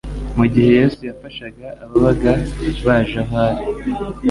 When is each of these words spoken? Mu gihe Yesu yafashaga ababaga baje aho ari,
Mu 0.37 0.45
gihe 0.53 0.69
Yesu 0.79 0.99
yafashaga 1.09 1.65
ababaga 1.83 2.31
baje 2.85 3.17
aho 3.23 3.33
ari, 3.45 3.63